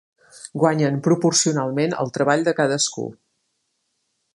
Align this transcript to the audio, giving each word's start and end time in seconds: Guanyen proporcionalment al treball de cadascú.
Guanyen 0.61 0.97
proporcionalment 1.09 1.95
al 2.05 2.11
treball 2.19 2.49
de 2.49 2.57
cadascú. 2.61 3.07